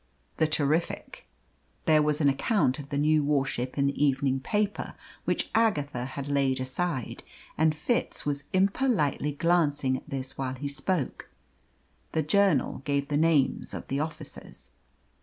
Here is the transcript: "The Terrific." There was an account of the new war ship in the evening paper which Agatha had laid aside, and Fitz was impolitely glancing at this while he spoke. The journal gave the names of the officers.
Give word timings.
"The 0.37 0.47
Terrific." 0.47 1.27
There 1.85 2.01
was 2.01 2.19
an 2.21 2.27
account 2.27 2.79
of 2.79 2.89
the 2.89 2.97
new 2.97 3.23
war 3.23 3.45
ship 3.45 3.77
in 3.77 3.85
the 3.85 4.03
evening 4.03 4.39
paper 4.39 4.95
which 5.25 5.51
Agatha 5.53 6.05
had 6.05 6.27
laid 6.27 6.59
aside, 6.59 7.21
and 7.55 7.75
Fitz 7.75 8.25
was 8.25 8.45
impolitely 8.51 9.33
glancing 9.33 9.97
at 9.97 10.09
this 10.09 10.39
while 10.39 10.55
he 10.55 10.67
spoke. 10.67 11.29
The 12.13 12.23
journal 12.23 12.79
gave 12.83 13.09
the 13.09 13.15
names 13.15 13.75
of 13.75 13.89
the 13.89 13.99
officers. 13.99 14.71